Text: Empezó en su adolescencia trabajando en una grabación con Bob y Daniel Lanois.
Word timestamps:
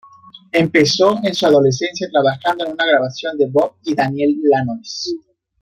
Empezó 0.51 1.19
en 1.23 1.35
su 1.35 1.45
adolescencia 1.45 2.09
trabajando 2.09 2.65
en 2.65 2.71
una 2.71 2.87
grabación 2.87 3.37
con 3.37 3.51
Bob 3.53 3.71
y 3.83 3.93
Daniel 3.93 4.35
Lanois. 4.41 5.15